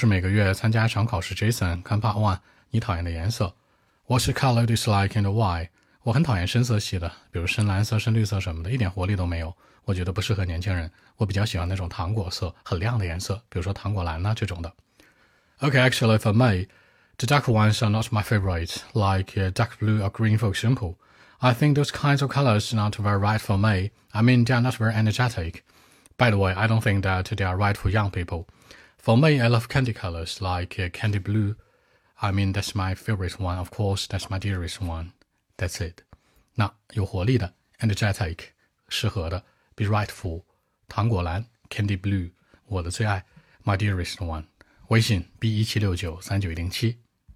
[0.00, 1.34] 是每个月参加一场考试。
[1.34, 2.38] Jason，看 Part One，
[2.70, 3.54] 你讨厌的颜色。
[4.06, 5.68] What's your color dislike and why？
[6.04, 9.54] 我很讨厌深色系的，比如深蓝色、深绿色什么的，一点活力都没有。
[9.84, 10.90] 我觉得不适合年轻人。
[11.18, 14.72] 我比较喜欢那种糖果色，很亮的颜色，比如说糖果蓝呐、啊、这种的。
[15.60, 16.64] Okay, actually, for me,
[17.18, 20.94] the dark ones are not my favorite, like uh, dark blue or green, for example.
[21.40, 23.90] I think those kinds of colors are not very right for me.
[24.12, 25.62] I mean, they are not very energetic.
[26.16, 28.46] By the way, I don't think that they are right for young people.
[28.99, 31.55] For me, I love candy colors like uh, candy blue.
[32.21, 33.57] I mean, that's my favorite one.
[33.57, 35.13] Of course, that's my dearest one.
[35.57, 36.01] That's it.
[36.55, 38.39] 那有活力的 energetic
[38.87, 39.43] 适合的
[39.75, 40.43] be right for
[40.87, 42.31] 糖果蓝 candy blue
[42.67, 43.25] 我的最爱
[43.63, 44.45] my dearest one
[44.87, 46.99] 微信 b 一七六九三九零七